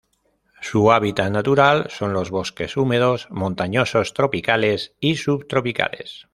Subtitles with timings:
[0.61, 6.27] Su hábitat natural son los bosques húmedos montañosos tropicales y subtropicales.